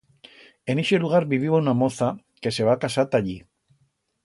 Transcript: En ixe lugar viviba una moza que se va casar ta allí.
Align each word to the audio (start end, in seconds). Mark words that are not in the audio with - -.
En 0.73 0.79
ixe 0.83 0.99
lugar 1.03 1.19
viviba 1.33 1.59
una 1.65 1.75
moza 1.83 2.09
que 2.47 2.55
se 2.59 2.67
va 2.71 2.77
casar 2.87 3.09
ta 3.13 3.23
allí. 3.25 3.39